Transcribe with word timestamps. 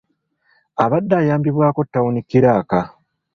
Abadde 0.83 1.13
ayambibwako 1.21 1.81
ttawuni 1.87 2.19
kkiraaka. 2.23 2.79